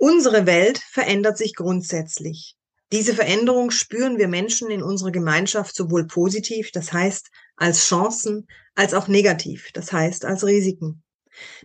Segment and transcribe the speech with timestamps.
[0.00, 2.56] Unsere Welt verändert sich grundsätzlich.
[2.92, 8.94] Diese Veränderung spüren wir Menschen in unserer Gemeinschaft sowohl positiv, das heißt als Chancen, als
[8.94, 11.02] auch negativ, das heißt als Risiken.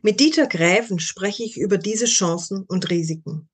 [0.02, 3.50] Mit Dieter Gräfen spreche ich über diese Chancen und Risiken.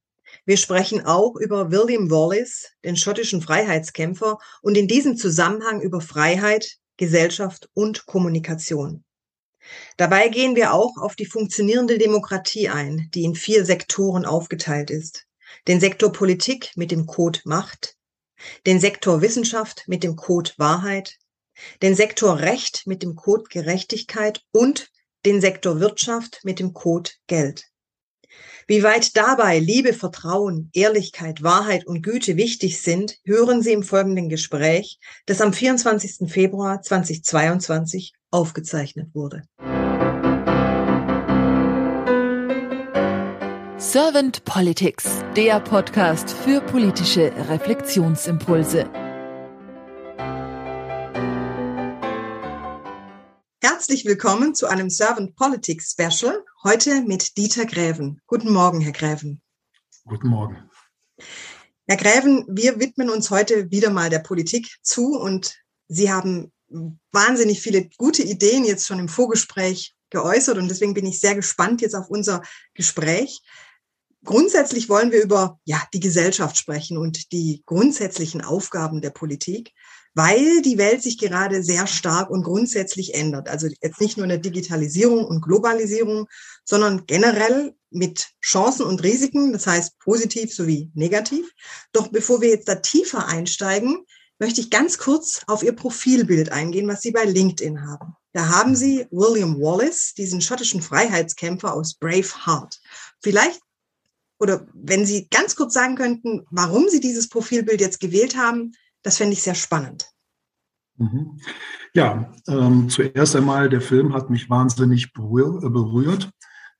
[0.45, 6.77] Wir sprechen auch über William Wallace, den schottischen Freiheitskämpfer, und in diesem Zusammenhang über Freiheit,
[6.95, 9.03] Gesellschaft und Kommunikation.
[9.97, 15.25] Dabei gehen wir auch auf die funktionierende Demokratie ein, die in vier Sektoren aufgeteilt ist.
[15.67, 17.95] Den Sektor Politik mit dem Code Macht,
[18.65, 21.17] den Sektor Wissenschaft mit dem Code Wahrheit,
[21.81, 24.89] den Sektor Recht mit dem Code Gerechtigkeit und
[25.25, 27.68] den Sektor Wirtschaft mit dem Code Geld.
[28.69, 34.29] Wie weit dabei Liebe, Vertrauen, Ehrlichkeit, Wahrheit und Güte wichtig sind, hören Sie im folgenden
[34.29, 36.31] Gespräch, das am 24.
[36.31, 39.41] Februar 2022 aufgezeichnet wurde.
[43.79, 48.87] Servant Politics, der Podcast für politische Reflexionsimpulse.
[53.63, 58.21] Herzlich willkommen zu einem Servant Politics Special, heute mit Dieter Gräven.
[58.27, 59.41] Guten Morgen, Herr Gräven.
[60.05, 60.69] Guten Morgen.
[61.87, 66.51] Herr Gräven, wir widmen uns heute wieder mal der Politik zu und Sie haben
[67.11, 71.81] wahnsinnig viele gute Ideen jetzt schon im Vorgespräch geäußert und deswegen bin ich sehr gespannt
[71.81, 72.43] jetzt auf unser
[72.73, 73.41] Gespräch.
[74.23, 79.73] Grundsätzlich wollen wir über ja, die Gesellschaft sprechen und die grundsätzlichen Aufgaben der Politik
[80.19, 83.47] weil die Welt sich gerade sehr stark und grundsätzlich ändert.
[83.47, 86.27] Also jetzt nicht nur in der Digitalisierung und Globalisierung,
[86.65, 91.49] sondern generell mit Chancen und Risiken, das heißt positiv sowie negativ.
[91.93, 94.03] Doch bevor wir jetzt da tiefer einsteigen,
[94.39, 98.13] möchte ich ganz kurz auf Ihr Profilbild eingehen, was Sie bei LinkedIn haben.
[98.33, 102.77] Da haben Sie William Wallace, diesen schottischen Freiheitskämpfer aus Braveheart.
[103.21, 103.61] Vielleicht
[104.37, 108.73] oder wenn Sie ganz kurz sagen könnten, warum Sie dieses Profilbild jetzt gewählt haben,
[109.09, 110.05] das fände ich sehr spannend.
[110.97, 111.39] Mhm.
[111.95, 116.29] Ja, ähm, zuerst einmal, der Film hat mich wahnsinnig berührt.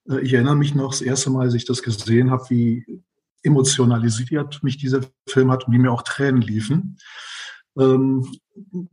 [0.07, 3.03] Äh, ich erinnere mich noch das erste Mal, als ich das gesehen habe, wie
[3.41, 6.97] emotionalisiert mich dieser Film hat und wie mir auch Tränen liefen.
[7.79, 8.27] Ähm,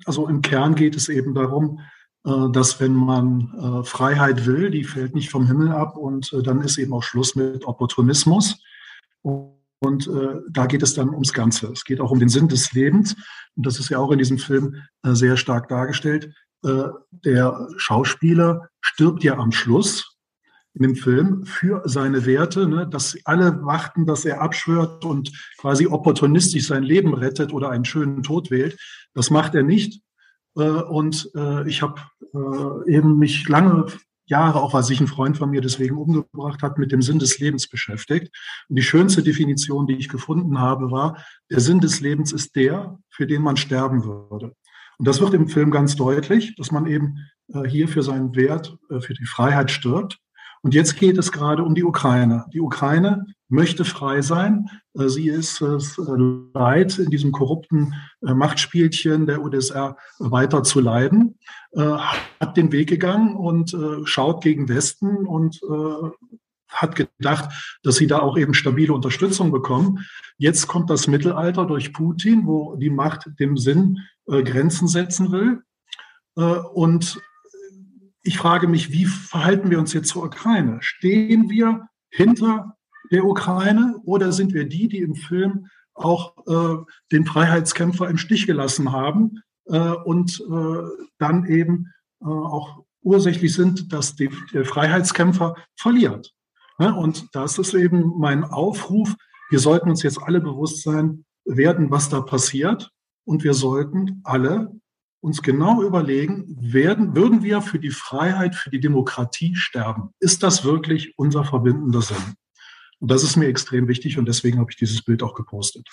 [0.07, 1.81] also im Kern geht es eben darum,
[2.25, 6.43] äh, dass wenn man äh, Freiheit will, die fällt nicht vom Himmel ab und äh,
[6.43, 8.63] dann ist eben auch Schluss mit Opportunismus.
[9.21, 11.71] Und und äh, da geht es dann ums Ganze.
[11.73, 13.15] Es geht auch um den Sinn des Lebens.
[13.57, 16.33] Und das ist ja auch in diesem Film äh, sehr stark dargestellt.
[16.65, 20.17] Äh, der Schauspieler stirbt ja am Schluss
[20.75, 25.87] in dem Film für seine Werte, ne, dass alle warten, dass er abschwört und quasi
[25.87, 28.79] opportunistisch sein Leben rettet oder einen schönen Tod wählt.
[29.15, 30.03] Das macht er nicht.
[30.57, 32.01] Äh, und äh, ich habe
[32.35, 33.87] äh, eben mich lange
[34.27, 37.39] Jahre, auch weil sich ein Freund von mir deswegen umgebracht hat, mit dem Sinn des
[37.39, 38.35] Lebens beschäftigt.
[38.69, 42.99] Und die schönste Definition, die ich gefunden habe, war, der Sinn des Lebens ist der,
[43.09, 44.53] für den man sterben würde.
[44.99, 47.19] Und das wird im Film ganz deutlich, dass man eben
[47.53, 50.19] äh, hier für seinen Wert, äh, für die Freiheit stirbt.
[50.63, 52.47] Und jetzt geht es gerade um die Ukraine.
[52.53, 54.69] Die Ukraine möchte frei sein.
[54.95, 56.03] Äh, sie ist es äh,
[56.55, 61.39] leid, in diesem korrupten äh, Machtspielchen der UdSR weiter zu leiden,
[61.77, 65.61] hat den Weg gegangen und schaut gegen Westen und
[66.71, 67.51] hat gedacht,
[67.83, 69.99] dass sie da auch eben stabile Unterstützung bekommen.
[70.39, 75.61] Jetzt kommt das Mittelalter durch Putin, wo die Macht dem Sinn Grenzen setzen will.
[76.73, 77.21] Und
[78.27, 80.79] ich frage mich, wie verhalten wir uns jetzt zur Ukraine?
[80.81, 82.77] Stehen wir hinter
[83.13, 88.47] der Ukraine oder sind wir die, die im Film auch äh, den Freiheitskämpfer im Stich
[88.47, 95.55] gelassen haben äh, und äh, dann eben äh, auch ursächlich sind, dass die, der Freiheitskämpfer
[95.77, 96.33] verliert?
[96.79, 99.15] Ja, und das ist eben mein Aufruf.
[99.49, 102.91] Wir sollten uns jetzt alle bewusst sein werden, was da passiert.
[103.25, 104.73] Und wir sollten alle
[105.27, 110.15] uns genau überlegen, werden, würden wir für die Freiheit, für die Demokratie sterben?
[110.21, 112.37] Ist das wirklich unser verbindender Sinn?
[113.01, 115.89] Und das ist mir extrem wichtig und deswegen habe ich dieses Bild auch gepostet.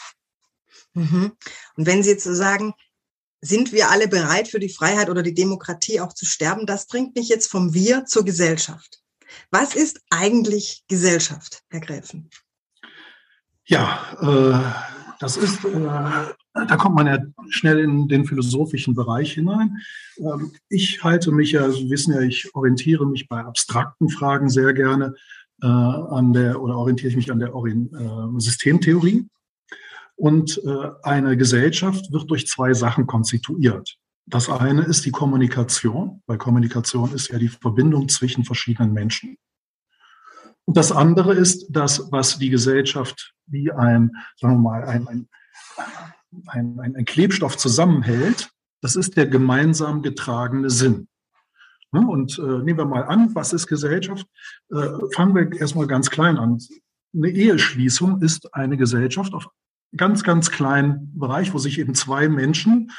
[0.93, 1.31] Mhm.
[1.75, 2.75] Und wenn Sie jetzt so sagen,
[3.41, 6.67] sind wir alle bereit für die Freiheit oder die Demokratie auch zu sterben?
[6.67, 9.01] Das bringt mich jetzt vom Wir zur Gesellschaft.
[9.49, 12.29] Was ist eigentlich Gesellschaft, Herr Gräfen?
[13.65, 17.19] Ja, äh, das ist äh, da kommt man ja
[17.49, 19.77] schnell in den philosophischen Bereich hinein.
[20.17, 24.73] Ähm, ich halte mich ja, Sie wissen ja, ich orientiere mich bei abstrakten Fragen sehr
[24.73, 25.15] gerne
[25.61, 29.27] äh, an der, oder orientiere ich mich an der äh, Systemtheorie.
[30.15, 33.97] Und äh, eine Gesellschaft wird durch zwei Sachen konstituiert.
[34.25, 39.37] Das eine ist die Kommunikation, weil Kommunikation ist ja die Verbindung zwischen verschiedenen Menschen.
[40.65, 45.27] Und das andere ist das, was die Gesellschaft wie ein, sagen wir mal, ein, ein,
[46.47, 48.49] ein, ein Klebstoff zusammenhält.
[48.81, 51.07] Das ist der gemeinsam getragene Sinn.
[51.91, 54.25] Und äh, nehmen wir mal an, was ist Gesellschaft?
[54.71, 56.57] Äh, fangen wir erstmal ganz klein an.
[57.15, 59.47] Eine Eheschließung ist eine Gesellschaft auf
[59.95, 62.91] ganz, ganz kleinen Bereich, wo sich eben zwei Menschen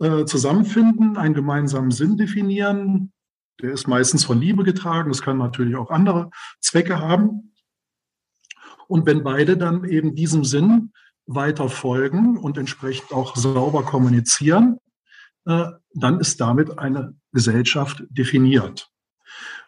[0.00, 3.12] äh, zusammenfinden, einen gemeinsamen Sinn definieren.
[3.60, 5.10] Der ist meistens von Liebe getragen.
[5.10, 6.30] Das kann natürlich auch andere
[6.60, 7.54] Zwecke haben.
[8.88, 10.92] Und wenn beide dann eben diesem Sinn
[11.26, 14.78] weiter folgen und entsprechend auch sauber kommunizieren,
[15.46, 18.90] äh, dann ist damit eine Gesellschaft definiert.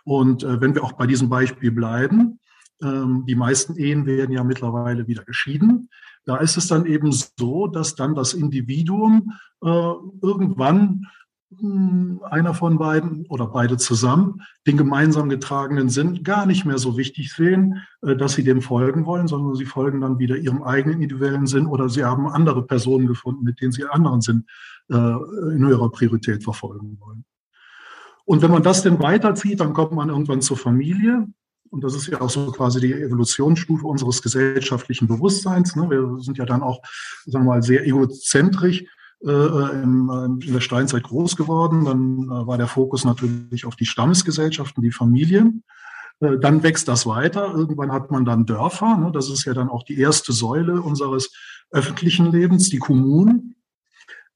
[0.04, 2.38] Und äh, wenn wir auch bei diesem Beispiel bleiben,
[2.82, 5.88] ähm, die meisten Ehen werden ja mittlerweile wieder geschieden.
[6.24, 9.32] Da ist es dann eben so, dass dann das Individuum
[9.62, 9.92] äh,
[10.22, 11.06] irgendwann
[12.28, 17.32] einer von beiden oder beide zusammen den gemeinsam getragenen Sinn gar nicht mehr so wichtig
[17.32, 21.46] sehen, äh, dass sie dem folgen wollen, sondern sie folgen dann wieder ihrem eigenen individuellen
[21.46, 24.46] Sinn oder sie haben andere Personen gefunden, mit denen sie einen anderen Sinn
[24.90, 27.24] äh, in höherer Priorität verfolgen wollen.
[28.24, 31.28] Und wenn man das denn weiterzieht, dann kommt man irgendwann zur Familie.
[31.70, 35.76] Und das ist ja auch so quasi die Evolutionsstufe unseres gesellschaftlichen Bewusstseins.
[35.76, 35.88] Ne?
[35.90, 36.82] Wir sind ja dann auch,
[37.24, 38.84] sagen wir mal, sehr egozentrisch
[39.20, 41.84] in, in der Steinzeit groß geworden.
[41.84, 45.64] Dann äh, war der Fokus natürlich auf die Stammesgesellschaften, die Familien.
[46.20, 47.52] Äh, dann wächst das weiter.
[47.54, 48.96] Irgendwann hat man dann Dörfer.
[48.96, 49.10] Ne?
[49.12, 51.32] Das ist ja dann auch die erste Säule unseres
[51.70, 53.56] öffentlichen Lebens, die Kommunen.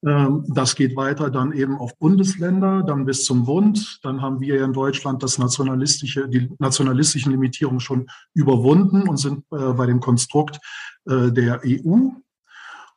[0.04, 4.00] Ähm, das geht weiter dann eben auf Bundesländer, dann bis zum Bund.
[4.02, 9.44] Dann haben wir ja in Deutschland das nationalistische, die nationalistischen Limitierungen schon überwunden und sind
[9.52, 10.58] äh, bei dem Konstrukt
[11.06, 12.10] äh, der EU.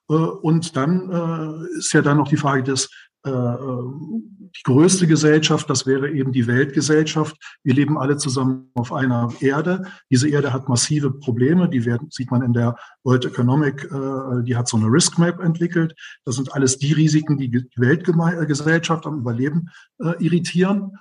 [0.09, 2.89] Äh, und dann ist ja dann noch die Frage des
[3.25, 7.35] äh, die größte Gesellschaft, das wäre eben die Weltgesellschaft.
[7.63, 9.83] Wir leben alle zusammen auf einer Erde.
[10.11, 11.69] Diese Erde hat massive Probleme.
[11.69, 15.39] Die werden, sieht man in der World Economic, äh, die hat so eine Risk Map
[15.39, 15.95] entwickelt.
[16.25, 20.97] Das sind alles die Risiken, die die Weltgesellschaft am Überleben äh, irritieren.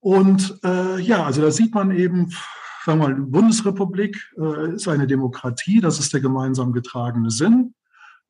[0.00, 2.30] Und äh, ja, also da sieht man eben,
[2.84, 5.80] sagen wir mal, Bundesrepublik äh, ist eine Demokratie.
[5.80, 7.72] Das ist der gemeinsam getragene Sinn.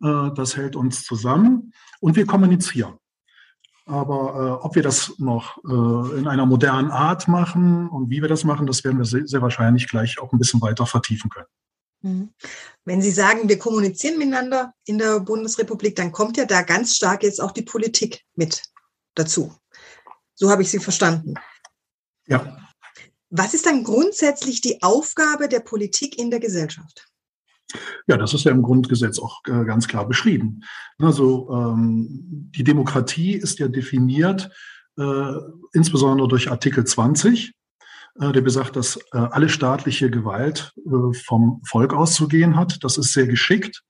[0.02, 2.98] Äh, das hält uns zusammen und wir kommunizieren.
[3.86, 8.28] Aber äh, ob wir das noch äh, in einer modernen Art machen und wie wir
[8.28, 11.46] das machen, das werden wir sehr, wahrscheinlich gleich auch ein bisschen weiter vertiefen können.
[12.02, 12.34] Mhm.
[12.84, 17.22] Wenn Sie sagen, wir kommunizieren miteinander in der Bundesrepublik, dann kommt ja da ganz stark
[17.22, 18.62] jetzt auch die Politik mit
[19.14, 19.54] dazu.
[20.34, 21.34] So habe ich Sie verstanden.
[22.26, 22.58] Ja.
[23.30, 27.06] Was ist dann grundsätzlich die Aufgabe der Politik in der Gesellschaft?
[28.06, 30.62] Ja, das ist ja im Grundgesetz auch äh, ganz klar beschrieben.
[30.98, 34.50] Also die Demokratie ist ja definiert
[34.98, 35.32] äh,
[35.72, 37.52] insbesondere durch Artikel 20,
[38.20, 40.72] äh, der besagt, dass alle staatliche Gewalt
[41.26, 42.82] vom Volk auszugehen hat.
[42.82, 43.82] Das ist sehr geschickt.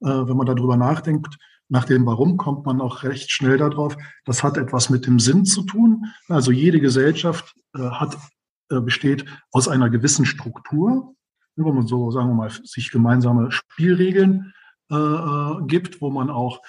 [0.00, 1.36] Wenn man darüber nachdenkt,
[1.68, 3.96] nach dem Warum kommt man auch recht schnell darauf.
[4.24, 6.04] Das hat etwas mit dem Sinn zu tun.
[6.28, 8.16] Also jede Gesellschaft hat,
[8.68, 11.16] besteht aus einer gewissen Struktur
[11.64, 14.52] wo man so, sagen wir mal, sich gemeinsame Spielregeln
[14.90, 16.60] äh, äh, gibt, wo man auch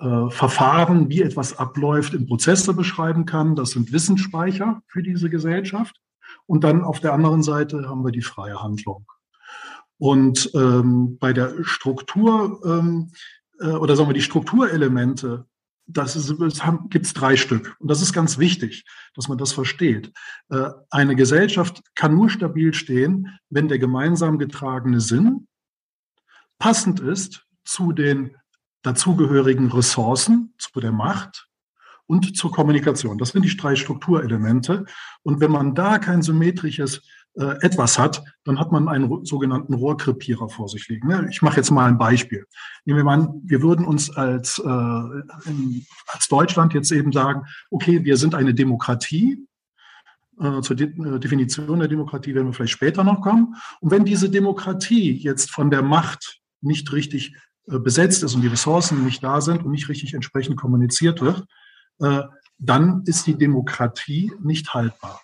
[0.00, 3.56] äh, Verfahren, wie etwas abläuft, in Prozesse beschreiben kann.
[3.56, 6.00] Das sind Wissensspeicher für diese Gesellschaft.
[6.46, 9.06] Und dann auf der anderen Seite haben wir die freie Handlung.
[9.98, 13.10] Und ähm, bei der Struktur ähm,
[13.60, 15.46] äh, oder sagen wir die Strukturelemente
[15.86, 17.76] das, ist, das gibt es drei Stück.
[17.78, 20.12] Und das ist ganz wichtig, dass man das versteht.
[20.50, 25.46] Äh, eine Gesellschaft kann nur stabil stehen, wenn der gemeinsam getragene Sinn
[26.58, 28.36] passend ist zu den
[28.82, 31.48] dazugehörigen Ressourcen, zu der Macht
[32.06, 33.18] und zur Kommunikation.
[33.18, 34.84] Das sind die drei Strukturelemente.
[35.22, 37.02] Und wenn man da kein symmetrisches
[37.38, 41.08] äh, etwas hat, dann hat man einen sogenannten Rohrkrepierer vor sich liegen.
[41.08, 41.28] Ne?
[41.30, 42.46] Ich mache jetzt mal ein Beispiel.
[42.86, 48.02] Nehmen wir mal an, wir würden uns als, äh, als Deutschland jetzt eben sagen, okay,
[48.04, 49.46] wir sind eine Demokratie.
[50.40, 53.54] Äh, zur Definition der Demokratie werden wir vielleicht später noch kommen.
[53.80, 59.04] Und wenn diese Demokratie jetzt von der Macht nicht richtig besetzt ist und die Ressourcen
[59.04, 61.44] nicht da sind und nicht richtig entsprechend kommuniziert wird,
[62.58, 65.20] dann ist die Demokratie nicht haltbar.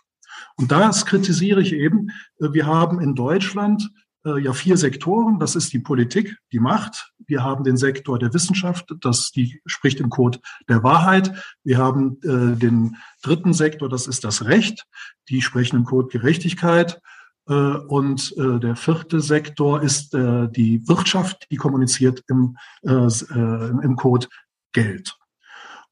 [0.57, 2.11] Und das kritisiere ich eben.
[2.41, 3.91] Äh, wir haben in Deutschland
[4.25, 5.39] äh, ja vier Sektoren.
[5.39, 7.13] Das ist die Politik, die Macht.
[7.27, 11.33] Wir haben den Sektor der Wissenschaft, das die spricht im Code der Wahrheit.
[11.65, 14.85] Wir haben äh, den dritten Sektor, das ist das Recht.
[15.29, 17.01] Die sprechen im Code Gerechtigkeit.
[17.49, 24.29] Äh, und äh, der vierte Sektor ist die Wirtschaft, die kommuniziert im, im Code
[24.73, 25.17] Geld.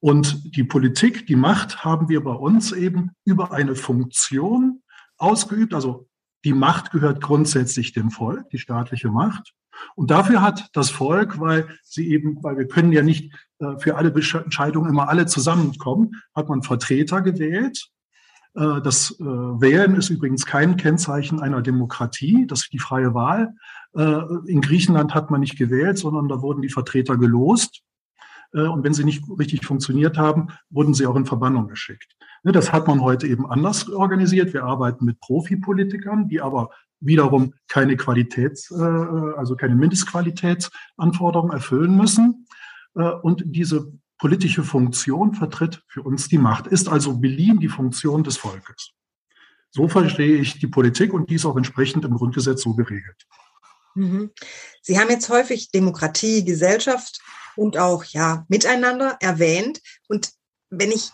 [0.01, 4.83] Und die Politik, die Macht haben wir bei uns eben über eine Funktion
[5.19, 6.09] ausgeübt, also
[6.45, 9.53] die Macht gehört grundsätzlich dem Volk, die staatliche Macht.
[9.95, 13.97] Und dafür hat das Volk, weil sie eben, weil wir können ja nicht äh, für
[13.97, 17.89] alle Entscheidungen immer alle zusammenkommen, hat man Vertreter gewählt.
[18.55, 23.55] Äh, das äh, Wählen ist übrigens kein Kennzeichen einer Demokratie, das ist die freie Wahl.
[23.93, 27.83] In Griechenland hat man nicht gewählt, sondern da wurden die Vertreter gelost.
[28.53, 32.17] Äh, und wenn sie nicht richtig funktioniert haben, wurden sie auch in Verbannung geschickt.
[32.43, 34.53] Ne, das hat man heute eben anders organisiert.
[34.53, 42.47] Wir arbeiten mit Profipolitikern, die aber wiederum keine Qualitäts, äh, also keine Mindestqualitätsanforderungen erfüllen müssen.
[42.95, 48.23] Äh, und diese politische Funktion vertritt für uns die Macht, ist also beliehen die Funktion
[48.23, 48.93] des Volkes.
[49.71, 53.27] So verstehe ich die Politik und die ist auch entsprechend im Grundgesetz so geregelt.
[53.95, 54.31] Mhm.
[54.83, 57.21] Sie haben jetzt häufig Demokratie, Gesellschaft
[57.57, 59.81] und auch ja Miteinander erwähnt.
[60.09, 60.31] Und
[60.71, 61.11] wenn ich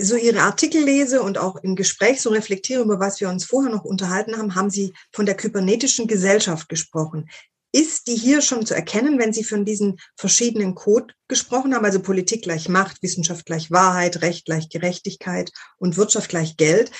[0.00, 3.72] so Ihre Artikel lese und auch im Gespräch so reflektiere, über was wir uns vorher
[3.72, 7.28] noch unterhalten haben, haben Sie von der kybernetischen Gesellschaft gesprochen.
[7.72, 12.00] Ist die hier schon zu erkennen, wenn Sie von diesen verschiedenen Code gesprochen haben, also
[12.00, 16.90] Politik gleich Macht, Wissenschaft gleich Wahrheit, Recht gleich Gerechtigkeit und Wirtschaft gleich Geld?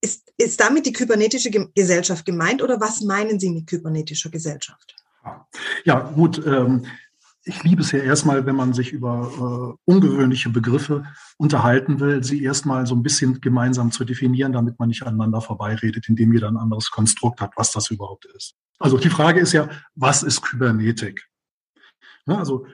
[0.00, 4.94] Ist, ist damit die kybernetische Gesellschaft gemeint oder was meinen Sie mit kybernetischer Gesellschaft?
[5.84, 6.44] Ja, gut.
[6.46, 6.86] Ähm,
[7.44, 11.04] ich liebe es ja erstmal, wenn man sich über äh, ungewöhnliche Begriffe
[11.38, 16.08] unterhalten will, sie erstmal so ein bisschen gemeinsam zu definieren, damit man nicht aneinander vorbeiredet,
[16.08, 18.54] indem jeder ein anderes Konstrukt hat, was das überhaupt ist.
[18.78, 21.26] Also die Frage ist ja, was ist Kybernetik?
[22.26, 22.66] Ja, also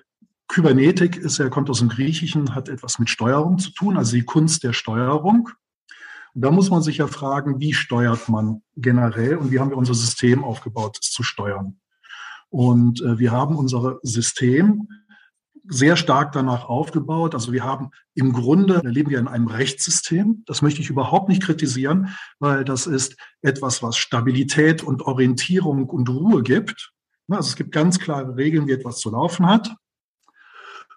[0.48, 4.24] Kybernetik ist ja, kommt aus dem Griechischen, hat etwas mit Steuerung zu tun, also die
[4.24, 5.50] Kunst der Steuerung.
[6.34, 9.76] Und da muss man sich ja fragen, wie steuert man generell und wie haben wir
[9.76, 11.80] unser System aufgebaut, es zu steuern.
[12.50, 14.88] Und äh, wir haben unser System
[15.66, 17.34] sehr stark danach aufgebaut.
[17.34, 20.42] Also wir haben im Grunde, wir leben ja in einem Rechtssystem.
[20.46, 26.08] Das möchte ich überhaupt nicht kritisieren, weil das ist etwas, was Stabilität und Orientierung und
[26.08, 26.92] Ruhe gibt.
[27.28, 29.74] Also es gibt ganz klare Regeln, wie etwas zu laufen hat.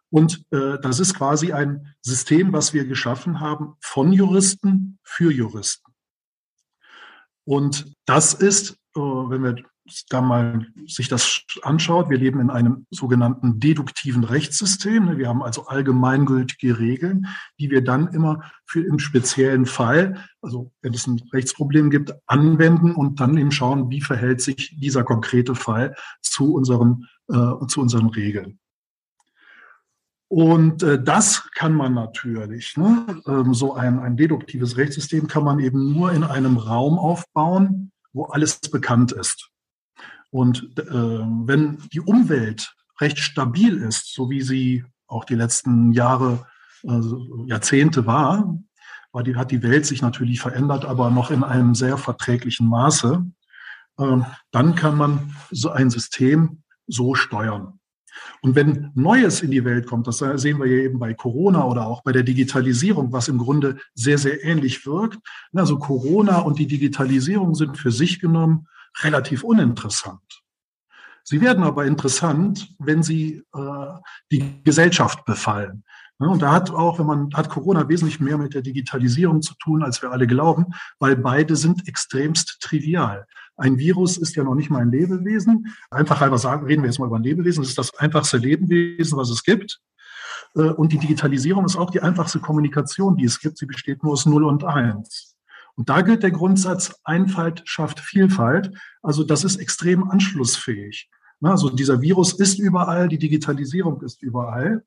[0.10, 5.92] Und äh, das ist quasi ein System, was wir geschaffen haben von Juristen für Juristen.
[7.46, 9.56] Und das ist, äh, wenn wir
[10.10, 15.06] da mal sich das anschaut, wir leben in einem sogenannten deduktiven Rechtssystem.
[15.06, 15.18] Ne?
[15.18, 17.28] Wir haben also allgemeingültige Regeln,
[17.60, 22.96] die wir dann immer für im speziellen Fall, also wenn es ein Rechtsproblem gibt, anwenden
[22.96, 28.08] und dann eben schauen, wie verhält sich dieser konkrete Fall zu unseren, äh, zu unseren
[28.08, 28.60] Regeln.
[30.30, 33.22] Und äh, das kann man natürlich, ne?
[33.28, 38.26] ähm, so ein, ein deduktives Rechtssystem kann man eben nur in einem Raum aufbauen, wo
[38.26, 39.50] alles bekannt ist.
[40.30, 46.46] Und äh, wenn die Umwelt recht stabil ist, so wie sie auch die letzten Jahre,
[46.86, 48.60] also Jahrzehnte war,
[49.14, 53.26] war die, hat die Welt sich natürlich verändert, aber noch in einem sehr verträglichen Maße,
[53.98, 54.18] äh,
[54.52, 57.77] dann kann man so ein System so steuern.
[58.42, 61.88] Und wenn Neues in die Welt kommt, das sehen wir ja eben bei Corona oder
[61.88, 65.20] auch bei der Digitalisierung, was im Grunde sehr, sehr ähnlich wirkt.
[65.54, 68.68] Also Corona und die Digitalisierung sind für sich genommen
[69.02, 70.44] relativ uninteressant.
[71.24, 73.60] Sie werden aber interessant, wenn sie äh,
[74.32, 75.84] die Gesellschaft befallen.
[76.20, 79.84] Und da hat auch, wenn man hat Corona wesentlich mehr mit der Digitalisierung zu tun,
[79.84, 80.68] als wir alle glauben,
[81.00, 83.28] weil beide sind extremst trivial.
[83.58, 85.76] Ein Virus ist ja noch nicht mal ein Lebewesen.
[85.90, 87.64] Einfach einfach sagen, reden wir jetzt mal über ein Lebewesen.
[87.64, 89.82] Es ist das einfachste Lebewesen, was es gibt.
[90.56, 93.58] Äh, und die Digitalisierung ist auch die einfachste Kommunikation, die es gibt.
[93.58, 95.36] Sie besteht nur aus Null und Eins.
[95.76, 98.72] Und da gilt der Grundsatz, Einfalt schafft Vielfalt.
[99.02, 101.10] Also das ist extrem anschlussfähig.
[101.42, 104.84] Also dieser Virus ist überall, die Digitalisierung ist überall.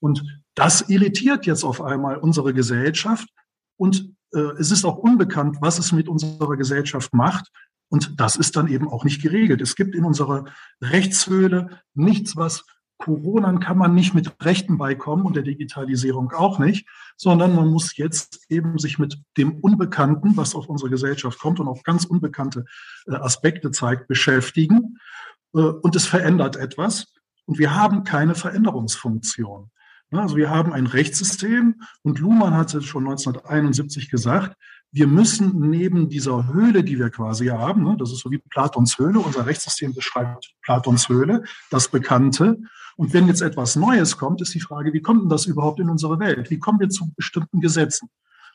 [0.00, 3.28] Und das irritiert jetzt auf einmal unsere Gesellschaft.
[3.76, 7.50] Und äh, es ist auch unbekannt, was es mit unserer Gesellschaft macht.
[7.92, 9.60] Und das ist dann eben auch nicht geregelt.
[9.60, 10.46] Es gibt in unserer
[10.80, 12.64] Rechtshöhle nichts, was
[12.96, 17.94] Corona kann man nicht mit Rechten beikommen und der Digitalisierung auch nicht, sondern man muss
[17.98, 22.64] jetzt eben sich mit dem Unbekannten, was auf unsere Gesellschaft kommt und auch ganz unbekannte
[23.06, 24.96] äh, Aspekte zeigt, beschäftigen.
[25.54, 27.12] Äh, und es verändert etwas.
[27.44, 29.70] Und wir haben keine Veränderungsfunktion.
[30.12, 34.56] Also wir haben ein Rechtssystem und Luhmann hatte schon 1971 gesagt,
[34.92, 38.98] wir müssen neben dieser Höhle, die wir quasi haben, ne, das ist so wie Platons
[38.98, 42.58] Höhle, unser Rechtssystem beschreibt Platons Höhle, das Bekannte.
[42.96, 45.88] Und wenn jetzt etwas Neues kommt, ist die Frage, wie kommt denn das überhaupt in
[45.88, 46.50] unsere Welt?
[46.50, 48.10] Wie kommen wir zu bestimmten Gesetzen?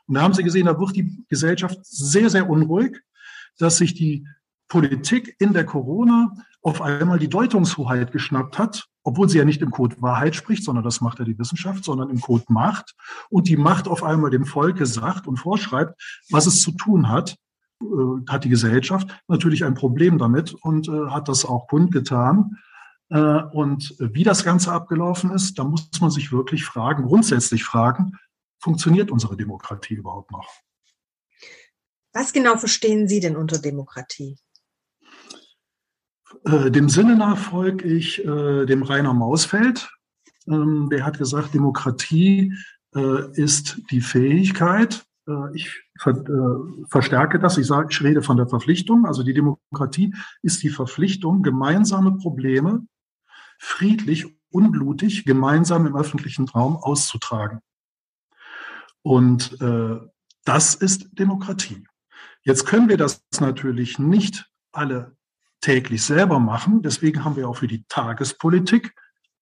[0.06, 3.02] Und da haben Sie gesehen, da wird die Gesellschaft sehr, sehr unruhig,
[3.58, 4.28] dass sich die
[4.68, 6.34] Politik in der Corona
[6.68, 10.84] auf einmal die Deutungshoheit geschnappt hat, obwohl sie ja nicht im Code Wahrheit spricht, sondern
[10.84, 12.94] das macht ja die Wissenschaft, sondern im Code Macht
[13.30, 15.98] und die Macht auf einmal dem Volke sagt und vorschreibt,
[16.30, 17.38] was es zu tun hat.
[17.82, 17.86] äh,
[18.28, 22.58] hat die Gesellschaft natürlich ein Problem damit und äh, hat das auch kundgetan.
[23.10, 28.18] Äh, und wie das Ganze abgelaufen ist, da muss man sich wirklich fragen, grundsätzlich fragen,
[28.60, 30.50] funktioniert unsere Demokratie überhaupt noch?
[32.12, 34.38] Was genau verstehen Sie denn unter Demokratie?
[36.46, 39.90] Äh, dem Sinne nach folge ich äh, dem Rainer Mausfeld.
[40.48, 42.54] Ähm, der hat gesagt, Demokratie
[42.96, 48.38] äh, ist die Fähigkeit, äh, ich ver, äh, verstärke das, ich, sage, ich rede von
[48.38, 52.88] der Verpflichtung, also die Demokratie ist die Verpflichtung, gemeinsame Probleme
[53.60, 57.60] friedlich, unblutig, gemeinsam im öffentlichen Raum auszutragen.
[59.02, 59.58] Und
[60.46, 61.84] das ist Demokratie.
[62.44, 65.17] Jetzt können wir das natürlich nicht alle
[65.68, 66.82] täglich selber machen.
[66.82, 68.96] Deswegen haben wir auch für die Tagespolitik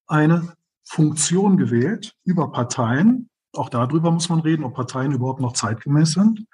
[0.08, 3.29] eine Funktion gewählt über Parteien.
[3.53, 6.48] Auch darüber muss man reden, ob Parteien überhaupt noch zeitgemäß sind.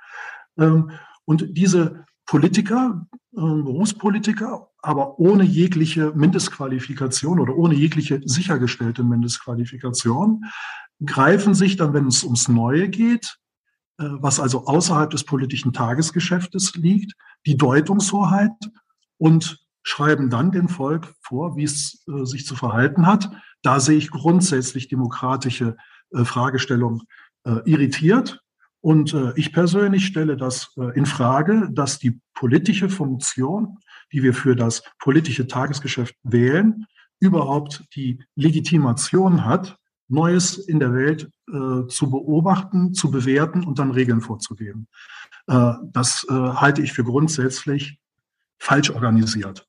[0.57, 0.91] Ähm,
[1.23, 10.43] und diese Politiker, ähm, Berufspolitiker, aber ohne jegliche Mindestqualifikation oder ohne jegliche sichergestellte Mindestqualifikation,
[11.05, 13.37] greifen sich dann, wenn es ums Neue geht,
[13.99, 17.13] äh, was also außerhalb des politischen Tagesgeschäftes liegt,
[17.45, 18.51] die Deutungshoheit
[19.17, 23.31] und schreiben dann dem Volk vor, wie es äh, sich zu verhalten hat.
[23.61, 25.77] Da sehe ich grundsätzlich demokratische
[26.11, 27.03] äh, Fragestellungen
[27.43, 28.41] äh, irritiert.
[28.81, 33.77] Und äh, ich persönlich stelle das äh, in Frage, dass die politische Funktion,
[34.11, 36.85] die wir für das politische Tagesgeschäft wählen,
[37.19, 43.91] überhaupt die Legitimation hat, Neues in der Welt äh, zu beobachten, zu bewerten und dann
[43.91, 44.87] Regeln vorzugeben.
[45.47, 47.99] Das halte ich für grundsätzlich
[48.59, 49.67] falsch organisiert.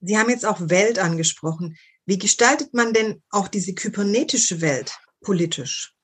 [0.00, 1.76] Sie haben jetzt auch Welt angesprochen.
[2.06, 5.94] Wie gestaltet man denn auch diese kybernetische Welt politisch?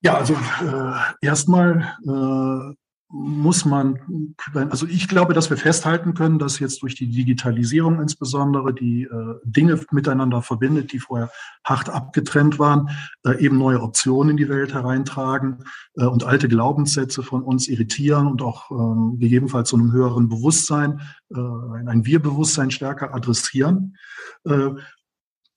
[0.00, 2.74] Ja, also äh, erstmal äh,
[3.10, 8.74] muss man, also ich glaube, dass wir festhalten können, dass jetzt durch die Digitalisierung insbesondere
[8.74, 11.30] die äh, Dinge miteinander verbindet, die vorher
[11.64, 12.90] hart abgetrennt waren,
[13.24, 15.64] äh, eben neue Optionen in die Welt hereintragen
[15.96, 21.00] äh, und alte Glaubenssätze von uns irritieren und auch äh, gegebenenfalls zu einem höheren Bewusstsein,
[21.30, 21.38] äh,
[21.86, 23.96] ein Wir-Bewusstsein stärker adressieren.
[24.44, 24.70] Äh,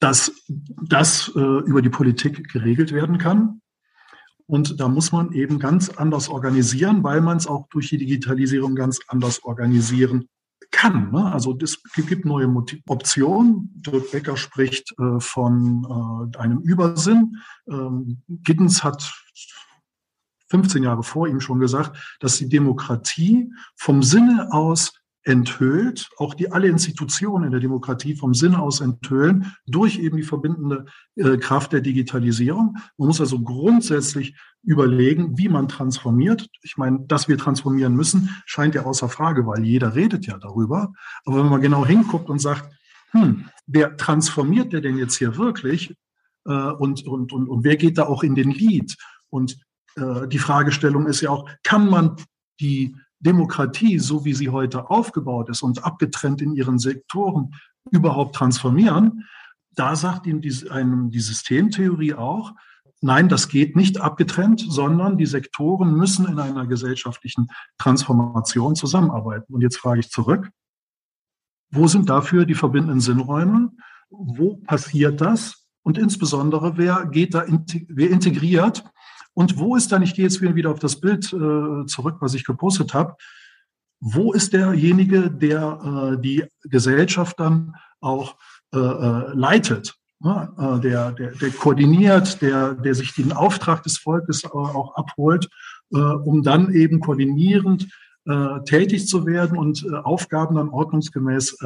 [0.01, 0.31] dass
[0.81, 3.61] das äh, über die Politik geregelt werden kann.
[4.51, 8.75] Und da muss man eben ganz anders organisieren, weil man es auch durch die Digitalisierung
[8.75, 10.27] ganz anders organisieren
[10.71, 11.09] kann.
[11.09, 11.31] Ne?
[11.31, 12.53] Also es gibt neue
[12.85, 13.71] Optionen.
[13.75, 17.37] Dirk Becker spricht äh, von äh, einem Übersinn.
[17.69, 19.13] Ähm, Giddens hat
[20.49, 24.91] 15 Jahre vor ihm schon gesagt, dass die Demokratie vom Sinne aus
[25.23, 30.23] enthüllt, auch die alle Institutionen in der Demokratie vom Sinne aus enthüllen, durch eben die
[30.23, 32.75] verbindende äh, Kraft der Digitalisierung.
[32.97, 36.47] Man muss also grundsätzlich überlegen, wie man transformiert.
[36.63, 40.91] Ich meine, dass wir transformieren müssen, scheint ja außer Frage, weil jeder redet ja darüber.
[41.25, 42.71] Aber wenn man genau hinguckt und sagt,
[43.11, 45.95] hm, wer transformiert der denn jetzt hier wirklich?
[46.45, 48.95] Äh, und, und, und, und wer geht da auch in den Lied?
[49.29, 49.57] Und
[49.95, 52.15] äh, die Fragestellung ist ja auch, kann man
[52.59, 57.53] die Demokratie, so wie sie heute aufgebaut ist und abgetrennt in ihren Sektoren,
[57.91, 59.25] überhaupt transformieren,
[59.75, 62.53] da sagt ihm die, einem die Systemtheorie auch,
[62.99, 69.53] nein, das geht nicht abgetrennt, sondern die Sektoren müssen in einer gesellschaftlichen Transformation zusammenarbeiten.
[69.53, 70.49] Und jetzt frage ich zurück,
[71.71, 73.71] wo sind dafür die verbindenden Sinnräume?
[74.09, 75.67] Wo passiert das?
[75.83, 77.45] Und insbesondere, wer geht da,
[77.87, 78.83] wer integriert
[79.33, 82.45] und wo ist dann, ich gehe jetzt wieder auf das Bild äh, zurück, was ich
[82.45, 83.15] gepostet habe,
[83.99, 88.35] wo ist derjenige, der äh, die Gesellschaft dann auch
[88.73, 89.95] äh, leitet?
[90.19, 90.79] Ne?
[90.83, 95.49] Der, der, der koordiniert, der, der sich den Auftrag des Volkes auch abholt,
[95.89, 97.87] um dann eben koordinierend
[98.65, 101.57] tätig zu werden und Aufgaben dann ordnungsgemäß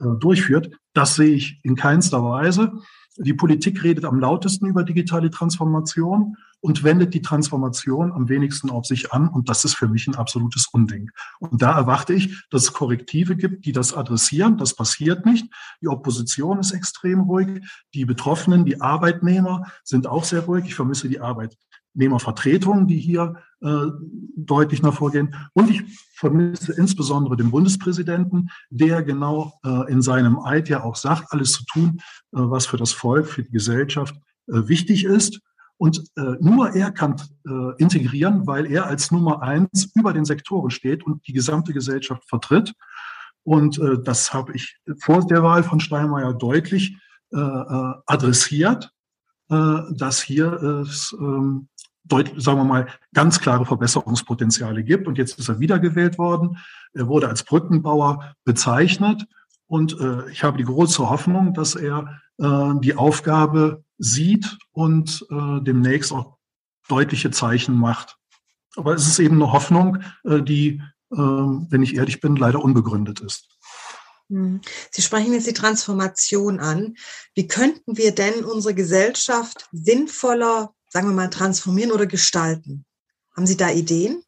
[0.00, 0.76] durchführt.
[0.94, 2.72] Das sehe ich in keinster Weise.
[3.18, 8.86] Die Politik redet am lautesten über digitale Transformation und wendet die Transformation am wenigsten auf
[8.86, 9.28] sich an.
[9.28, 11.10] Und das ist für mich ein absolutes Unding.
[11.38, 14.56] Und da erwarte ich, dass es Korrektive gibt, die das adressieren.
[14.56, 15.46] Das passiert nicht.
[15.80, 17.62] Die Opposition ist extrem ruhig.
[17.94, 20.64] Die Betroffenen, die Arbeitnehmer sind auch sehr ruhig.
[20.66, 23.86] Ich vermisse die Arbeitnehmervertretungen, die hier äh,
[24.36, 25.34] deutlich nach vorgehen.
[25.52, 25.82] Und ich
[26.14, 31.64] vermisse insbesondere den Bundespräsidenten, der genau äh, in seinem Eid ja auch sagt, alles zu
[31.64, 32.00] tun, äh,
[32.32, 34.14] was für das Volk, für die Gesellschaft
[34.48, 35.40] äh, wichtig ist.
[35.78, 40.70] Und äh, nur er kann äh, integrieren, weil er als Nummer eins über den Sektoren
[40.70, 42.72] steht und die gesamte Gesellschaft vertritt.
[43.42, 46.96] Und äh, das habe ich vor der Wahl von Steinmeier deutlich
[47.32, 48.90] äh, äh adressiert,
[49.50, 50.88] äh, dass hier äh,
[52.04, 55.06] deutlich, sagen wir mal, ganz klare Verbesserungspotenziale gibt.
[55.06, 56.58] Und jetzt ist er wiedergewählt worden.
[56.94, 59.26] Er wurde als Brückenbauer bezeichnet.
[59.66, 65.60] Und äh, ich habe die große Hoffnung, dass er äh, die Aufgabe sieht und äh,
[65.62, 66.36] demnächst auch
[66.88, 68.16] deutliche Zeichen macht.
[68.76, 73.20] Aber es ist eben eine Hoffnung, äh, die, äh, wenn ich ehrlich bin, leider unbegründet
[73.20, 73.48] ist.
[74.28, 74.60] Hm.
[74.90, 76.94] Sie sprechen jetzt die Transformation an.
[77.34, 82.84] Wie könnten wir denn unsere Gesellschaft sinnvoller, sagen wir mal, transformieren oder gestalten?
[83.34, 84.22] Haben Sie da Ideen?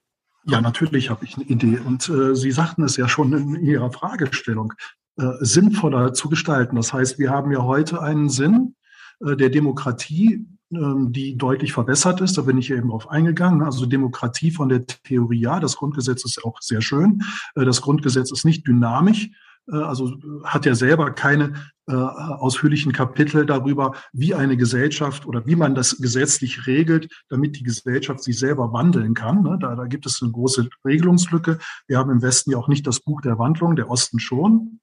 [0.44, 1.78] Ja, natürlich habe ich eine Idee.
[1.78, 4.72] Und äh, Sie sagten es ja schon in Ihrer Fragestellung,
[5.16, 6.76] äh, sinnvoller zu gestalten.
[6.76, 8.76] Das heißt, wir haben ja heute einen Sinn
[9.20, 12.36] der Demokratie, ähm, die deutlich verbessert ist.
[12.36, 13.62] Da bin ich eben drauf eingegangen.
[13.62, 17.22] Also Demokratie von der Theorie, ja, das Grundgesetz ist auch sehr schön.
[17.54, 19.30] Äh, das Grundgesetz ist nicht dynamisch,
[19.72, 21.54] äh, also hat ja selber keine
[21.86, 27.62] äh, ausführlichen Kapitel darüber, wie eine Gesellschaft oder wie man das gesetzlich regelt, damit die
[27.62, 29.42] Gesellschaft sich selber wandeln kann.
[29.42, 29.56] Ne?
[29.58, 31.58] Da, da gibt es eine große Regelungslücke.
[31.86, 34.80] Wir haben im Westen ja auch nicht das Buch der Wandlung, der Osten schon.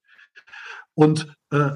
[0.96, 1.72] Und äh,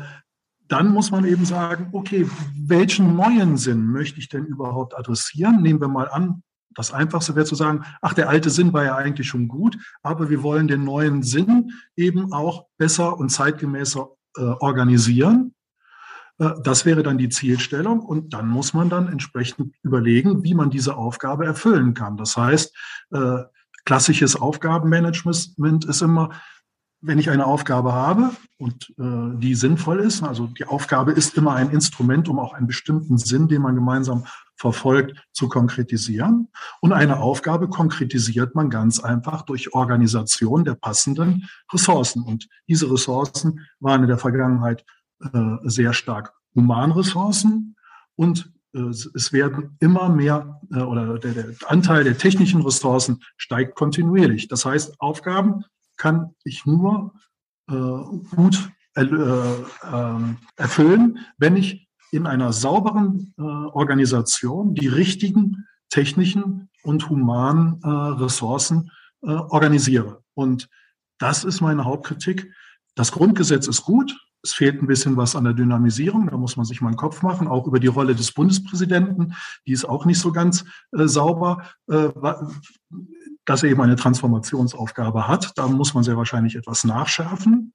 [0.69, 5.61] dann muss man eben sagen, okay, welchen neuen Sinn möchte ich denn überhaupt adressieren?
[5.61, 6.43] Nehmen wir mal an,
[6.75, 10.29] das Einfachste wäre zu sagen, ach, der alte Sinn war ja eigentlich schon gut, aber
[10.29, 15.55] wir wollen den neuen Sinn eben auch besser und zeitgemäßer äh, organisieren.
[16.37, 20.69] Äh, das wäre dann die Zielstellung und dann muss man dann entsprechend überlegen, wie man
[20.69, 22.15] diese Aufgabe erfüllen kann.
[22.15, 22.75] Das heißt,
[23.11, 23.39] äh,
[23.85, 26.29] klassisches Aufgabenmanagement ist immer,
[27.01, 31.53] wenn ich eine Aufgabe habe und äh, die sinnvoll ist, also die Aufgabe ist immer
[31.53, 34.25] ein Instrument, um auch einen bestimmten Sinn, den man gemeinsam
[34.57, 36.49] verfolgt, zu konkretisieren.
[36.81, 42.21] Und eine Aufgabe konkretisiert man ganz einfach durch Organisation der passenden Ressourcen.
[42.21, 44.83] Und diese Ressourcen waren in der Vergangenheit
[45.33, 47.75] äh, sehr stark Humanressourcen
[48.15, 53.75] und äh, es werden immer mehr äh, oder der, der Anteil der technischen Ressourcen steigt
[53.75, 54.47] kontinuierlich.
[54.47, 55.63] Das heißt, Aufgaben
[55.99, 57.13] kann ich nur
[57.69, 57.73] äh,
[58.35, 67.07] gut äh, äh, erfüllen, wenn ich in einer sauberen äh, Organisation die richtigen technischen und
[67.09, 68.89] humanen äh, Ressourcen
[69.21, 70.23] äh, organisiere.
[70.33, 70.69] Und
[71.19, 72.51] das ist meine Hauptkritik.
[72.95, 74.17] Das Grundgesetz ist gut.
[74.41, 76.27] Es fehlt ein bisschen was an der Dynamisierung.
[76.27, 77.47] Da muss man sich mal einen Kopf machen.
[77.47, 79.35] Auch über die Rolle des Bundespräsidenten.
[79.67, 81.63] Die ist auch nicht so ganz äh, sauber.
[81.87, 82.09] Äh,
[83.49, 85.53] dass er eben eine Transformationsaufgabe hat.
[85.55, 87.73] Da muss man sehr wahrscheinlich etwas nachschärfen.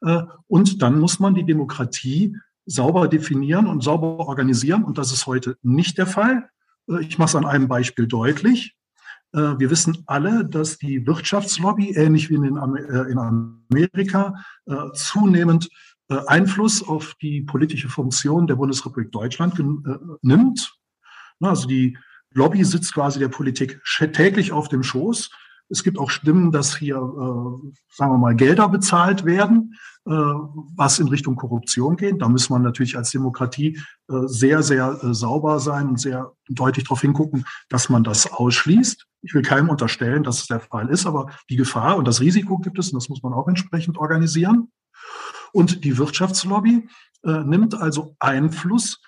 [0.00, 4.84] Äh, und dann muss man die Demokratie sauber definieren und sauber organisieren.
[4.84, 6.48] Und das ist heute nicht der Fall.
[6.88, 8.76] Äh, ich mache es an einem Beispiel deutlich.
[9.32, 14.34] Äh, wir wissen alle, dass die Wirtschaftslobby, ähnlich wie in Amerika,
[14.94, 15.68] zunehmend
[16.08, 19.60] Einfluss auf die politische Funktion der Bundesrepublik Deutschland
[20.22, 20.78] nimmt.
[21.40, 21.98] Also die
[22.34, 23.80] Lobby sitzt quasi der Politik
[24.12, 25.30] täglich auf dem Schoß.
[25.70, 29.74] Es gibt auch Stimmen, dass hier, äh, sagen wir mal, Gelder bezahlt werden,
[30.06, 32.22] äh, was in Richtung Korruption geht.
[32.22, 36.86] Da muss man natürlich als Demokratie äh, sehr, sehr äh, sauber sein und sehr deutlich
[36.86, 39.06] darauf hingucken, dass man das ausschließt.
[39.22, 42.58] Ich will keinem unterstellen, dass es der Fall ist, aber die Gefahr und das Risiko
[42.58, 44.72] gibt es und das muss man auch entsprechend organisieren.
[45.52, 46.88] Und die Wirtschaftslobby
[47.24, 49.02] äh, nimmt also Einfluss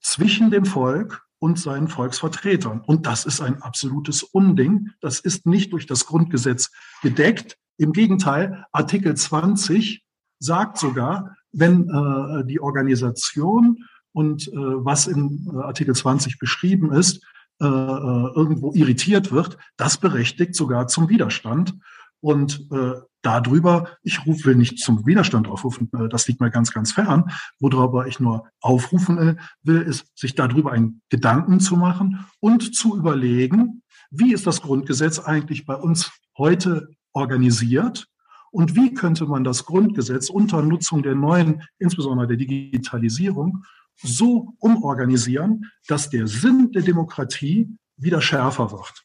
[0.00, 2.82] zwischen dem Volk und seinen Volksvertretern.
[2.86, 4.90] Und das ist ein absolutes Unding.
[5.00, 6.70] Das ist nicht durch das Grundgesetz
[7.02, 7.58] gedeckt.
[7.78, 10.04] Im Gegenteil, Artikel 20
[10.38, 13.78] sagt sogar, wenn äh, die Organisation
[14.12, 17.24] und äh, was in äh, Artikel 20 beschrieben ist,
[17.60, 21.74] äh, äh, irgendwo irritiert wird, das berechtigt sogar zum Widerstand.
[22.22, 26.72] Und äh, darüber, ich ruf, will nicht zum Widerstand aufrufen, äh, das liegt mir ganz,
[26.72, 27.30] ganz fern.
[27.58, 32.96] Worüber ich nur aufrufen äh, will, ist, sich darüber einen Gedanken zu machen und zu
[32.96, 38.06] überlegen, wie ist das Grundgesetz eigentlich bei uns heute organisiert
[38.52, 43.64] und wie könnte man das Grundgesetz unter Nutzung der neuen, insbesondere der Digitalisierung,
[43.96, 49.04] so umorganisieren, dass der Sinn der Demokratie wieder schärfer wird.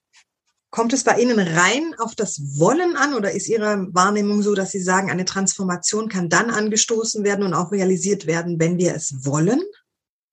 [0.77, 4.69] Kommt es bei Ihnen rein auf das Wollen an oder ist Ihre Wahrnehmung so, dass
[4.69, 9.25] Sie sagen, eine Transformation kann dann angestoßen werden und auch realisiert werden, wenn wir es
[9.25, 9.59] wollen?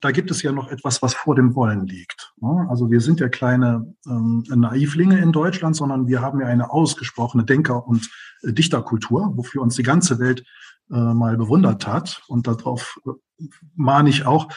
[0.03, 2.35] Da gibt es ja noch etwas, was vor dem Wollen liegt.
[2.69, 7.45] Also wir sind ja kleine ähm, Naivlinge in Deutschland, sondern wir haben ja eine ausgesprochene
[7.45, 8.11] Denker- und
[8.43, 10.45] äh, Dichterkultur, wofür uns die ganze Welt
[10.91, 12.21] äh, mal bewundert hat.
[12.29, 13.45] Und darauf äh,
[13.77, 14.49] mahne ich auch,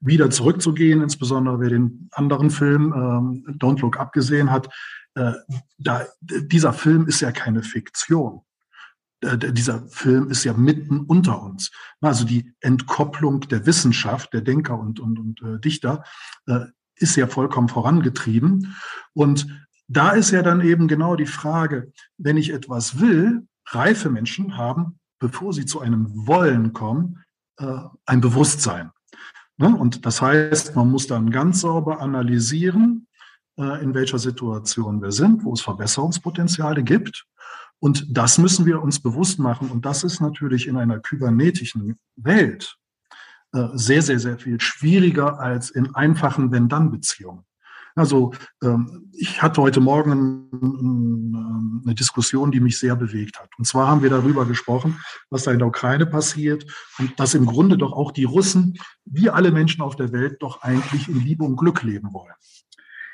[0.00, 4.68] wieder zurückzugehen, insbesondere wer den anderen Film ähm, Don't Look Up gesehen hat,
[5.16, 5.32] äh,
[5.78, 8.42] da, dieser Film ist ja keine Fiktion.
[9.22, 11.70] Äh, dieser Film ist ja mitten unter uns.
[12.02, 16.04] Also die Entkopplung der Wissenschaft, der Denker und, und, und äh, Dichter,
[16.98, 18.76] ist ja vollkommen vorangetrieben.
[19.12, 19.46] Und
[19.88, 24.98] da ist ja dann eben genau die Frage, wenn ich etwas will, reife Menschen haben,
[25.18, 27.22] bevor sie zu einem Wollen kommen,
[27.58, 28.92] ein Bewusstsein.
[29.56, 29.74] Ne?
[29.74, 33.05] Und das heißt, man muss dann ganz sauber analysieren,
[33.56, 37.26] in welcher Situation wir sind, wo es Verbesserungspotenziale gibt.
[37.78, 39.70] Und das müssen wir uns bewusst machen.
[39.70, 42.76] Und das ist natürlich in einer kybernetischen Welt
[43.52, 47.44] äh, sehr, sehr, sehr viel schwieriger als in einfachen Wenn-Dann-Beziehungen.
[47.94, 50.50] Also ähm, ich hatte heute Morgen
[51.84, 53.48] eine Diskussion, die mich sehr bewegt hat.
[53.56, 56.66] Und zwar haben wir darüber gesprochen, was da in der Ukraine passiert
[56.98, 58.74] und dass im Grunde doch auch die Russen,
[59.06, 62.34] wie alle Menschen auf der Welt, doch eigentlich in Liebe und Glück leben wollen.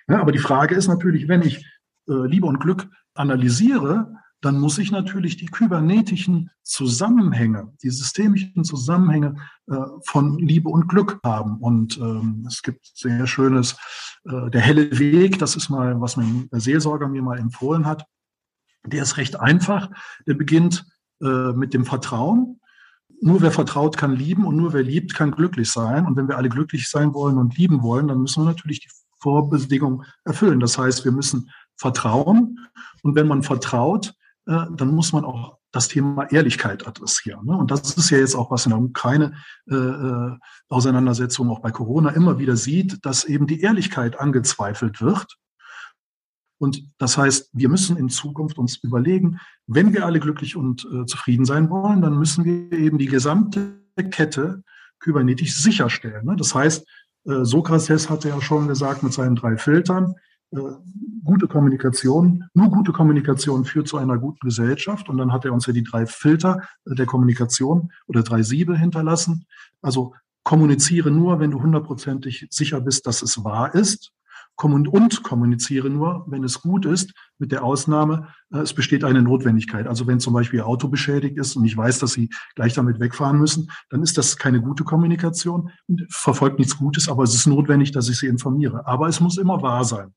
[0.08, 1.64] Ja, aber die Frage ist natürlich, wenn ich
[2.08, 9.36] äh, Liebe und Glück analysiere, dann muss ich natürlich die kybernetischen Zusammenhänge, die systemischen Zusammenhänge
[9.68, 11.58] äh, von Liebe und Glück haben.
[11.58, 13.76] Und ähm, es gibt sehr schönes,
[14.24, 18.04] äh, der helle Weg, das ist mal, was mein Seelsorger mir mal empfohlen hat.
[18.84, 19.90] Der ist recht einfach.
[20.26, 20.86] Der beginnt
[21.22, 22.58] äh, mit dem Vertrauen.
[23.20, 26.04] Nur wer vertraut, kann lieben und nur wer liebt, kann glücklich sein.
[26.04, 28.90] Und wenn wir alle glücklich sein wollen und lieben wollen, dann müssen wir natürlich die
[29.22, 30.60] Vorbedingungen erfüllen.
[30.60, 32.58] Das heißt, wir müssen vertrauen.
[33.02, 34.14] Und wenn man vertraut,
[34.46, 37.46] äh, dann muss man auch das Thema Ehrlichkeit adressieren.
[37.46, 37.56] Ne?
[37.56, 39.34] Und das ist ja jetzt auch, was in der Ukraine
[39.70, 40.36] äh, äh,
[40.68, 45.38] Auseinandersetzung auch bei Corona immer wieder sieht, dass eben die Ehrlichkeit angezweifelt wird.
[46.58, 51.06] Und das heißt, wir müssen in Zukunft uns überlegen, wenn wir alle glücklich und äh,
[51.06, 53.80] zufrieden sein wollen, dann müssen wir eben die gesamte
[54.10, 54.62] Kette
[55.00, 56.24] kybernetisch sicherstellen.
[56.24, 56.36] Ne?
[56.36, 56.86] Das heißt,
[57.26, 60.14] äh, Sokrates hatte ja schon gesagt mit seinen drei Filtern,
[60.52, 60.58] äh,
[61.24, 65.08] gute Kommunikation, nur gute Kommunikation führt zu einer guten Gesellschaft.
[65.08, 69.46] Und dann hat er uns ja die drei Filter der Kommunikation oder drei Siebe hinterlassen.
[69.80, 74.12] Also kommuniziere nur, wenn du hundertprozentig sicher bist, dass es wahr ist.
[74.62, 79.86] Und kommuniziere nur, wenn es gut ist, mit der Ausnahme, äh, es besteht eine Notwendigkeit.
[79.86, 83.00] Also wenn zum Beispiel Ihr Auto beschädigt ist und ich weiß, dass Sie gleich damit
[83.00, 85.70] wegfahren müssen, dann ist das keine gute Kommunikation,
[86.08, 88.86] verfolgt nichts Gutes, aber es ist notwendig, dass ich Sie informiere.
[88.86, 90.14] Aber es muss immer wahr sein.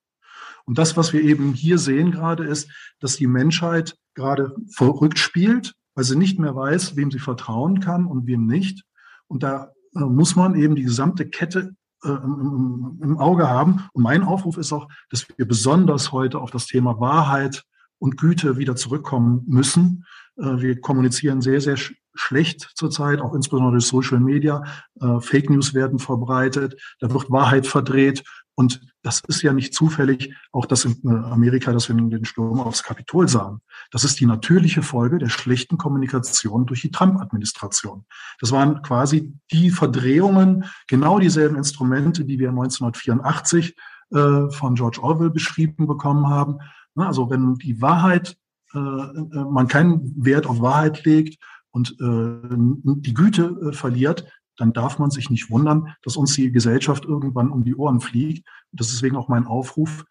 [0.65, 5.73] Und das, was wir eben hier sehen gerade, ist, dass die Menschheit gerade verrückt spielt,
[5.93, 8.83] weil sie nicht mehr weiß, wem sie vertrauen kann und wem nicht.
[9.27, 11.75] Und da äh, muss man eben die gesamte Kette
[12.05, 13.83] äh, im, Auge haben.
[13.93, 17.63] Und mein Aufruf ist auch, dass wir besonders heute auf das Thema Wahrheit
[17.99, 20.05] und Güte wieder zurückkommen müssen.
[20.37, 24.63] Äh, wir kommunizieren sehr, sehr sch schlecht zurzeit, auch insbesondere durch Social Media.
[25.01, 28.23] Äh, Fake News werden verbreitet, da wird Wahrheit verdreht
[28.55, 32.59] und das ist ja nicht zufällig, auch das in äh, Amerika, dass wir den Sturm
[32.59, 33.59] aufs Kapitol sahen.
[33.91, 38.05] Das ist die natürliche Folge der schlechten Kommunikation durch die Trump-Administration.
[38.39, 43.75] Das waren quasi die Verdrehungen, genau dieselben Instrumente, die wir 1984
[44.11, 46.59] äh, von George Orwell beschrieben bekommen haben.
[46.95, 48.37] Also wenn die Wahrheit,
[48.73, 52.55] äh, äh, man keinen Wert auf Wahrheit legt und äh,
[53.01, 54.25] die Güte äh, verliert,
[54.57, 58.47] dann darf man sich nicht wundern, dass uns die Gesellschaft irgendwann um die Ohren fliegt.
[58.71, 60.05] Das ist deswegen auch mein Aufruf.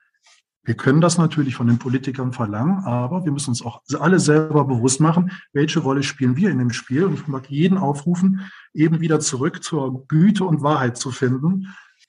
[0.66, 4.64] Wir können das natürlich von den Politikern verlangen, aber wir müssen uns auch alle selber
[4.64, 7.04] bewusst machen, welche Rolle spielen wir in dem Spiel.
[7.04, 11.68] Und ich mag jeden aufrufen, eben wieder zurück zur Güte und Wahrheit zu finden.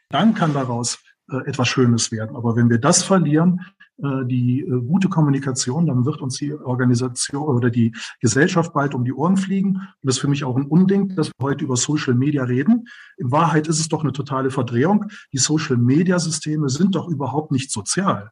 [0.09, 2.35] Dann kann daraus äh, etwas Schönes werden.
[2.35, 3.61] Aber wenn wir das verlieren,
[3.97, 9.13] die äh, gute Kommunikation, dann wird uns die Organisation oder die Gesellschaft bald um die
[9.13, 9.75] Ohren fliegen.
[9.75, 12.87] Und das ist für mich auch ein Unding, dass wir heute über Social Media reden.
[13.17, 15.05] In Wahrheit ist es doch eine totale Verdrehung.
[15.31, 18.31] Die Social Media Systeme sind doch überhaupt nicht sozial.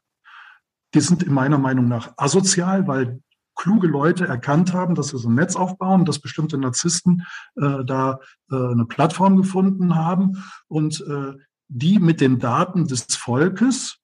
[0.93, 3.21] Die sind in meiner Meinung nach asozial, weil
[3.55, 7.23] kluge Leute erkannt haben, dass sie so ein Netz aufbauen, dass bestimmte Narzissten
[7.55, 8.19] äh, da
[8.51, 11.33] äh, eine Plattform gefunden haben und äh,
[11.67, 13.99] die mit den Daten des Volkes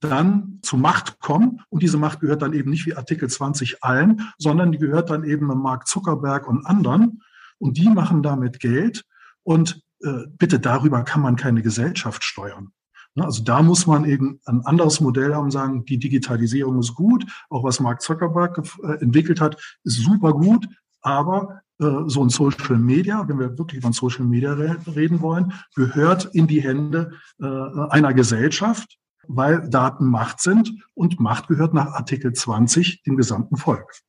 [0.00, 1.60] dann zu Macht kommen.
[1.68, 5.24] Und diese Macht gehört dann eben nicht wie Artikel 20 allen, sondern die gehört dann
[5.24, 7.22] eben Mark Zuckerberg und anderen.
[7.58, 9.04] Und die machen damit Geld.
[9.42, 12.72] Und äh, bitte darüber kann man keine Gesellschaft steuern.
[13.14, 17.26] Ne, also da muss man eben ein anderes Modell haben, sagen, die Digitalisierung ist gut,
[17.48, 20.68] auch was Mark Zuckerberg äh, entwickelt hat, ist super gut,
[21.00, 26.26] aber äh, so ein Social Media, wenn wir wirklich von Social Media reden wollen, gehört
[26.34, 28.96] in die Hände äh, einer Gesellschaft,
[29.32, 34.00] weil Daten Macht sind und Macht gehört nach Artikel 20 dem gesamten Volk.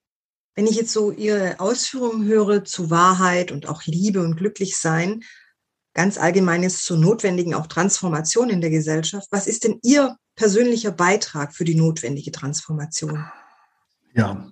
[0.56, 5.22] Wenn ich jetzt so Ihre Ausführungen höre zu Wahrheit und auch Liebe und Glücklichsein,
[5.94, 9.28] ganz allgemein ist zur notwendigen auch Transformation in der Gesellschaft.
[9.32, 13.26] Was ist denn Ihr persönlicher Beitrag für die notwendige Transformation?
[14.14, 14.48] Ja,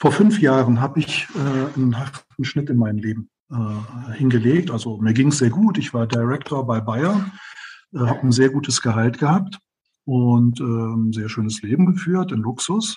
[0.00, 4.70] vor fünf Jahren habe ich äh, einen harten Schnitt in meinem Leben äh, hingelegt.
[4.70, 5.78] Also mir ging es sehr gut.
[5.78, 7.30] Ich war Director bei Bayer
[7.92, 9.58] äh, habe ein sehr gutes Gehalt gehabt
[10.08, 12.96] und äh, ein sehr schönes Leben geführt in Luxus.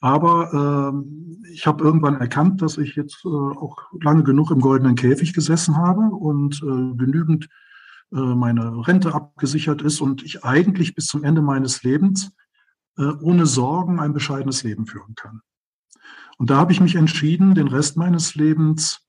[0.00, 0.94] Aber
[1.42, 5.32] äh, ich habe irgendwann erkannt, dass ich jetzt äh, auch lange genug im goldenen Käfig
[5.32, 7.48] gesessen habe und äh, genügend
[8.12, 12.30] äh, meine Rente abgesichert ist und ich eigentlich bis zum Ende meines Lebens
[12.98, 15.40] äh, ohne Sorgen ein bescheidenes Leben führen kann.
[16.38, 19.00] Und da habe ich mich entschieden, den Rest meines Lebens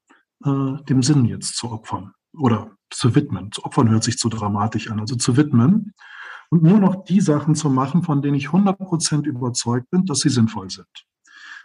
[0.44, 3.52] äh, dem Sinn jetzt zu opfern oder zu widmen.
[3.52, 5.94] Zu opfern hört sich zu dramatisch an, also zu widmen
[6.50, 10.30] und nur noch die Sachen zu machen, von denen ich 100% überzeugt bin, dass sie
[10.30, 10.88] sinnvoll sind.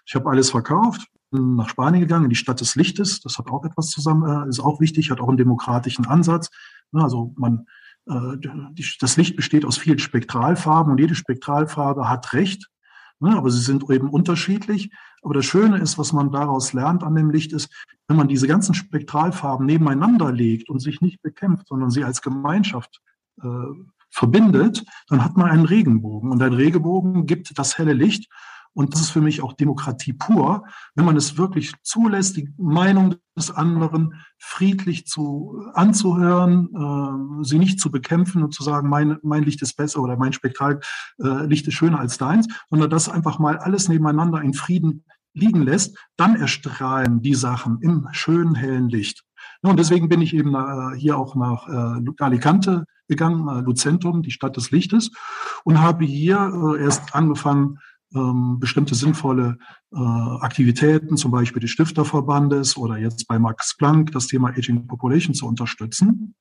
[0.07, 3.21] Ich habe alles verkauft, bin nach Spanien gegangen, in die Stadt des Lichtes.
[3.21, 6.51] Das hat auch etwas zusammen, äh, ist auch wichtig, hat auch einen demokratischen Ansatz.
[6.93, 7.67] Also man,
[8.07, 8.37] äh,
[9.01, 12.69] das Licht besteht aus vielen Spektralfarben und jede Spektralfarbe hat Recht.
[13.21, 14.91] Ne, aber sie sind eben unterschiedlich.
[15.23, 17.73] Aber das Schöne ist, was man daraus lernt an dem Licht, ist,
[18.09, 23.01] wenn man diese ganzen Spektralfarben nebeneinander legt und sich nicht bekämpft, sondern sie als Gemeinschaft
[23.43, 23.47] äh,
[24.15, 26.31] verbindet, dann hat man einen Regenbogen.
[26.31, 28.31] Und ein Regenbogen gibt das helle Licht.
[28.73, 33.17] Und das ist für mich auch Demokratie pur, wenn man es wirklich zulässt, die Meinung
[33.37, 39.45] des anderen friedlich zu anzuhören, äh, sie nicht zu bekämpfen und zu sagen, mein, mein
[39.45, 40.83] Licht ist besser oder mein Spektrallicht
[41.23, 45.97] äh, ist schöner als deins, sondern das einfach mal alles nebeneinander in Frieden liegen lässt,
[46.17, 49.24] dann erstrahlen die Sachen im schönen hellen Licht.
[49.65, 54.31] Und deswegen bin ich eben äh, hier auch nach äh, Alicante gegangen, äh, Lucentum, die
[54.31, 55.11] Stadt des Lichtes,
[55.65, 57.79] und habe hier äh, erst angefangen,
[58.15, 59.59] ähm, bestimmte sinnvolle
[59.93, 65.35] äh, Aktivitäten, zum Beispiel des Stifterverbandes oder jetzt bei Max Planck das Thema Aging Population
[65.35, 66.35] zu unterstützen.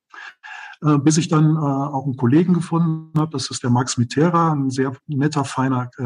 [0.84, 4.52] Äh, bis ich dann äh, auch einen Kollegen gefunden habe, das ist der Max Mitera,
[4.52, 6.04] ein sehr netter, feiner äh,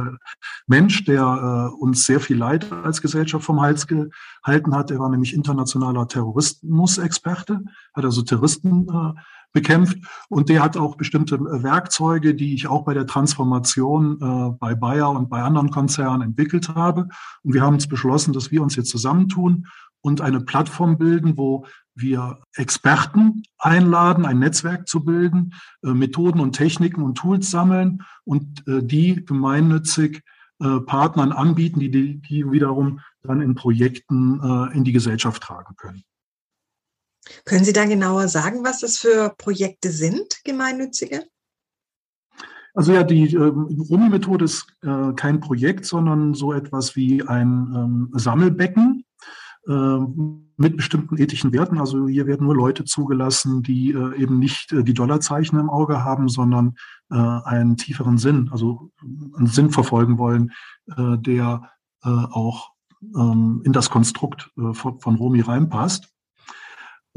[0.69, 4.91] Mensch, der äh, uns sehr viel Leid als Gesellschaft vom Hals gehalten hat.
[4.93, 7.65] Er war nämlich internationaler Terrorismusexperte,
[7.95, 9.21] hat also Terroristen äh,
[9.53, 9.99] bekämpft.
[10.29, 15.11] Und der hat auch bestimmte Werkzeuge, die ich auch bei der Transformation äh, bei Bayer
[15.11, 17.09] und bei anderen Konzernen entwickelt habe.
[17.43, 19.67] Und wir haben uns beschlossen, dass wir uns jetzt zusammentun
[20.01, 21.67] und eine Plattform bilden, wo
[22.01, 28.67] wir Experten einladen, ein Netzwerk zu bilden, äh, Methoden und Techniken und Tools sammeln und
[28.67, 30.23] äh, die gemeinnützig
[30.61, 36.03] äh, Partnern anbieten, die, die wiederum dann in Projekten in die Gesellschaft tragen können.
[37.45, 41.27] Können Sie da genauer sagen, was das für Projekte sind, gemeinnützige?
[42.79, 48.11] Also ja, die ähm, Rumi-Methode ist äh, kein Projekt, sondern so etwas wie ein ähm,
[48.13, 48.98] Sammelbecken
[49.71, 51.79] mit bestimmten ethischen Werten.
[51.79, 56.05] Also hier werden nur Leute zugelassen, die äh, eben nicht äh, die Dollarzeichen im Auge
[56.05, 56.77] haben, sondern
[57.11, 58.91] äh, einen tieferen Sinn, also
[59.37, 60.53] einen Sinn verfolgen wollen,
[60.87, 61.71] der
[62.03, 62.71] auch
[63.15, 66.09] ähm, in das Konstrukt von, von Romy reinpasst.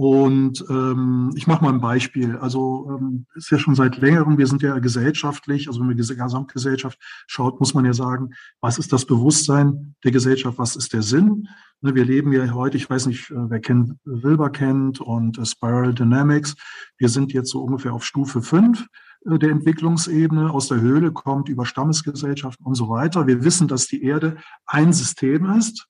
[0.01, 2.35] Und ähm, ich mache mal ein Beispiel.
[2.37, 6.01] Also ähm, ist ja schon seit längerem, wir sind ja gesellschaftlich, also wenn man die
[6.01, 11.03] Gesamtgesellschaft schaut, muss man ja sagen, was ist das Bewusstsein der Gesellschaft, was ist der
[11.03, 11.47] Sinn?
[11.81, 15.45] Ne, wir leben ja heute, ich weiß nicht, äh, wer kennt Wilber kennt und äh,
[15.45, 16.55] Spiral Dynamics.
[16.97, 18.87] Wir sind jetzt so ungefähr auf Stufe fünf
[19.29, 20.49] äh, der Entwicklungsebene.
[20.49, 23.27] Aus der Höhle kommt über Stammesgesellschaften und so weiter.
[23.27, 25.87] Wir wissen, dass die Erde ein System ist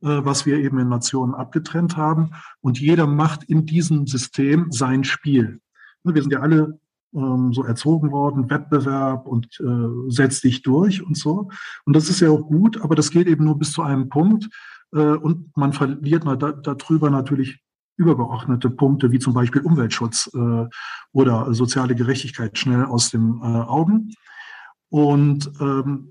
[0.00, 2.30] was wir eben in Nationen abgetrennt haben.
[2.60, 5.60] Und jeder macht in diesem System sein Spiel.
[6.04, 6.78] Wir sind ja alle
[7.14, 11.50] ähm, so erzogen worden, Wettbewerb und äh, setz dich durch und so.
[11.84, 14.48] Und das ist ja auch gut, aber das geht eben nur bis zu einem Punkt.
[14.92, 17.60] Äh, und man verliert da, darüber natürlich
[17.96, 20.66] übergeordnete Punkte, wie zum Beispiel Umweltschutz äh,
[21.12, 24.12] oder soziale Gerechtigkeit schnell aus den äh, Augen.
[24.88, 26.10] Und ähm,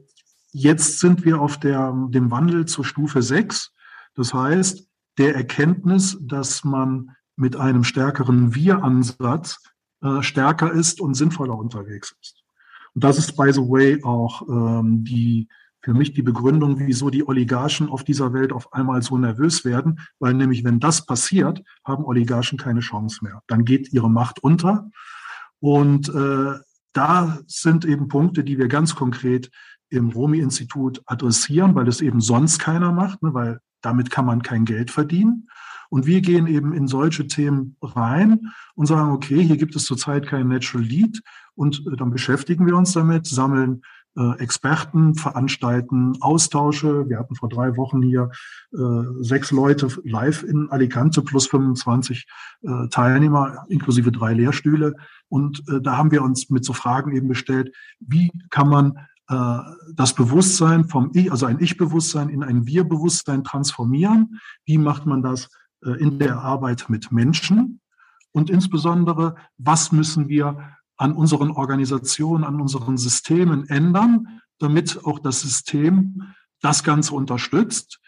[0.51, 3.71] jetzt sind wir auf der, dem Wandel zur Stufe 6.
[4.17, 9.61] Das heißt, der Erkenntnis, dass man mit einem stärkeren Wir-Ansatz
[10.01, 12.43] äh, stärker ist und sinnvoller unterwegs ist.
[12.93, 15.47] Und das ist, by the way, auch ähm, die
[15.81, 19.99] für mich die Begründung, wieso die Oligarchen auf dieser Welt auf einmal so nervös werden,
[20.19, 23.41] weil nämlich, wenn das passiert, haben Oligarchen keine Chance mehr.
[23.47, 24.89] Dann geht ihre Macht unter.
[25.59, 26.55] Und äh,
[26.93, 29.49] da sind eben Punkte, die wir ganz konkret
[29.89, 34.65] im Romi-Institut adressieren, weil es eben sonst keiner macht, ne, weil damit kann man kein
[34.65, 35.47] Geld verdienen.
[35.89, 40.27] Und wir gehen eben in solche Themen rein und sagen, okay, hier gibt es zurzeit
[40.27, 41.21] kein Natural Lead
[41.55, 43.81] und äh, dann beschäftigen wir uns damit, sammeln
[44.17, 47.07] äh, Experten, veranstalten Austausche.
[47.07, 48.31] Wir hatten vor drei Wochen hier
[48.73, 52.27] äh, sechs Leute live in Alicante plus 25
[52.63, 54.95] äh, Teilnehmer inklusive drei Lehrstühle.
[55.29, 58.97] Und äh, da haben wir uns mit so Fragen eben bestellt, wie kann man
[59.29, 59.57] äh,
[59.93, 64.39] das Bewusstsein vom Ich, also ein Ich-Bewusstsein in ein Wir-Bewusstsein transformieren.
[64.65, 65.49] Wie macht man das
[65.83, 67.81] äh, in der Arbeit mit Menschen?
[68.31, 70.57] Und insbesondere, was müssen wir
[70.97, 76.23] an unseren Organisationen, an unseren Systemen ändern, damit auch das System
[76.61, 77.99] das Ganze unterstützt.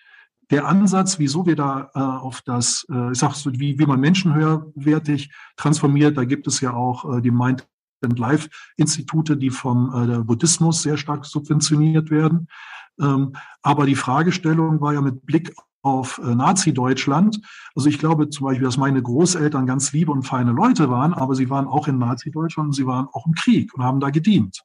[0.49, 3.99] Der Ansatz, wieso wir da äh, auf das, äh, ich sag so, wie, wie man
[3.99, 7.67] Menschen höherwertig transformiert, da gibt es ja auch äh, die Mind
[8.03, 12.47] and Life Institute, die vom äh, Buddhismus sehr stark subventioniert werden.
[12.99, 17.39] Ähm, aber die Fragestellung war ja mit Blick auf äh, Nazi-Deutschland.
[17.75, 21.35] Also ich glaube zum Beispiel, dass meine Großeltern ganz liebe und feine Leute waren, aber
[21.35, 24.63] sie waren auch in Nazi-Deutschland und sie waren auch im Krieg und haben da gedient.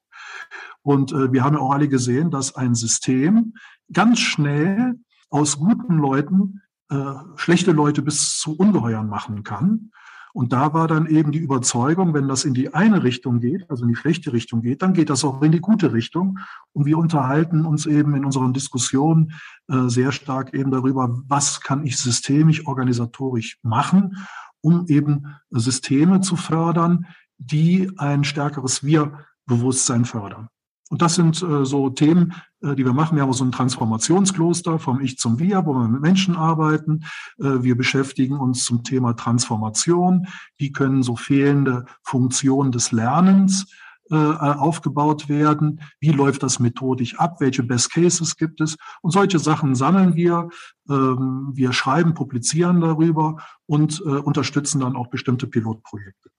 [0.82, 3.54] Und äh, wir haben ja auch alle gesehen, dass ein System
[3.92, 4.98] ganz schnell
[5.30, 9.90] aus guten Leuten äh, schlechte Leute bis zu Ungeheuern machen kann.
[10.34, 13.84] Und da war dann eben die Überzeugung, wenn das in die eine Richtung geht, also
[13.84, 16.40] in die schlechte Richtung geht, dann geht das auch in die gute Richtung.
[16.72, 19.32] Und wir unterhalten uns eben in unseren Diskussionen
[19.68, 24.26] äh, sehr stark eben darüber, was kann ich systemisch, organisatorisch machen,
[24.60, 27.06] um eben Systeme zu fördern,
[27.38, 30.48] die ein stärkeres Wir-Bewusstsein fördern.
[30.94, 33.16] Und das sind äh, so Themen, äh, die wir machen.
[33.16, 37.00] Wir haben so ein Transformationskloster vom Ich zum Wir, wo wir mit Menschen arbeiten.
[37.40, 40.28] Äh, wir beschäftigen uns zum Thema Transformation.
[40.56, 43.66] Wie können so fehlende Funktionen des Lernens
[44.08, 45.80] äh, aufgebaut werden?
[45.98, 47.40] Wie läuft das methodisch ab?
[47.40, 48.76] Welche Best Cases gibt es?
[49.02, 50.48] Und solche Sachen sammeln wir.
[50.88, 56.30] Ähm, wir schreiben, publizieren darüber und äh, unterstützen dann auch bestimmte Pilotprojekte.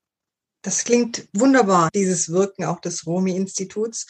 [0.61, 4.07] Das klingt wunderbar, dieses Wirken auch des Romi-Instituts.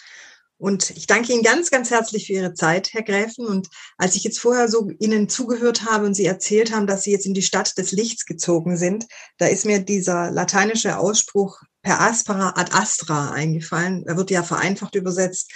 [0.57, 3.45] Und ich danke Ihnen ganz, ganz herzlich für Ihre Zeit, Herr Gräfen.
[3.45, 7.11] Und als ich jetzt vorher so Ihnen zugehört habe und Sie erzählt haben, dass Sie
[7.11, 9.05] jetzt in die Stadt des Lichts gezogen sind,
[9.37, 14.05] da ist mir dieser lateinische Ausspruch per aspera ad astra eingefallen.
[14.07, 15.51] Er wird ja vereinfacht übersetzt.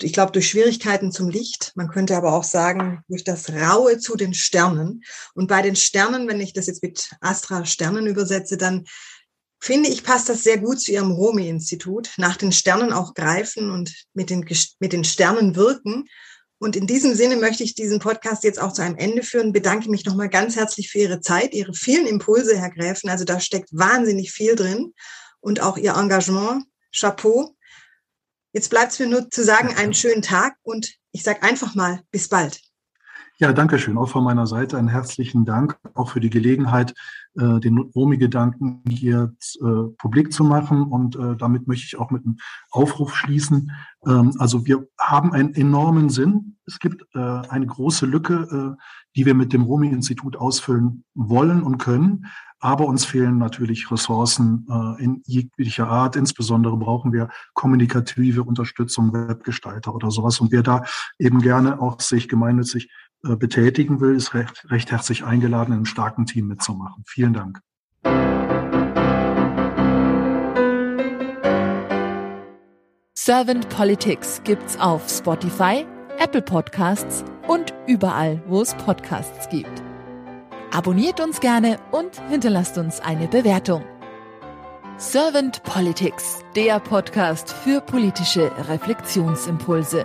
[0.00, 1.72] Ich glaube, durch Schwierigkeiten zum Licht.
[1.74, 5.02] Man könnte aber auch sagen, durch das Raue zu den Sternen.
[5.34, 8.84] Und bei den Sternen, wenn ich das jetzt mit Astra Sternen übersetze, dann
[9.66, 12.10] finde ich, passt das sehr gut zu Ihrem Romi-Institut.
[12.18, 14.46] Nach den Sternen auch greifen und mit den,
[14.78, 16.04] mit den Sternen wirken.
[16.58, 19.52] Und in diesem Sinne möchte ich diesen Podcast jetzt auch zu einem Ende führen.
[19.52, 23.10] Bedanke mich nochmal ganz herzlich für Ihre Zeit, Ihre vielen Impulse, Herr Gräfen.
[23.10, 24.94] Also da steckt wahnsinnig viel drin
[25.40, 26.64] und auch Ihr Engagement.
[26.94, 27.54] Chapeau.
[28.52, 32.00] Jetzt bleibt es mir nur zu sagen, einen schönen Tag und ich sage einfach mal,
[32.10, 32.60] bis bald.
[33.38, 33.98] Ja, danke schön.
[33.98, 36.94] Auch von meiner Seite einen herzlichen Dank, auch für die Gelegenheit,
[37.38, 39.66] äh, den Romi-Gedanken hier äh,
[39.98, 40.82] publik zu machen.
[40.82, 42.36] Und äh, damit möchte ich auch mit einem
[42.70, 43.72] Aufruf schließen.
[44.06, 46.56] Ähm, also wir haben einen enormen Sinn.
[46.66, 48.82] Es gibt äh, eine große Lücke, äh,
[49.16, 52.26] die wir mit dem Romi-Institut ausfüllen wollen und können.
[52.58, 56.16] Aber uns fehlen natürlich Ressourcen äh, in jeglicher Art.
[56.16, 60.40] Insbesondere brauchen wir kommunikative Unterstützung, Webgestalter oder sowas.
[60.40, 60.82] Und wer da
[61.18, 62.90] eben gerne auch sich gemeinnützig
[63.34, 67.02] betätigen will, ist recht, recht herzlich eingeladen, in einem starken Team mitzumachen.
[67.06, 67.60] Vielen Dank.
[73.14, 75.84] Servant Politics gibt's auf Spotify,
[76.18, 79.82] Apple Podcasts und überall, wo es Podcasts gibt.
[80.70, 83.82] Abonniert uns gerne und hinterlasst uns eine Bewertung.
[84.98, 90.04] Servant Politics, der Podcast für politische Reflexionsimpulse.